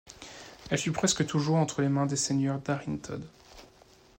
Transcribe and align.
Elle 0.71 0.79
fut 0.79 0.91
presque 0.93 1.27
toujours 1.27 1.57
entre 1.57 1.83
les 1.83 1.87
mains 1.87 2.07
des 2.07 2.15
seigneurs 2.15 2.57
d'Arinthod. 2.57 3.23